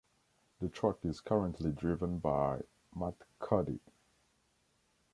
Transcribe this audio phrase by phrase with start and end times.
[0.59, 2.61] The truck is currently driven by
[2.95, 3.81] Matt Cody.